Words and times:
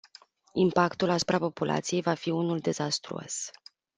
Impactul 0.53 1.09
asupra 1.09 1.37
populației 1.39 2.01
va 2.01 2.13
fi 2.13 2.29
unul 2.29 2.59
dezastruos. 2.59 3.51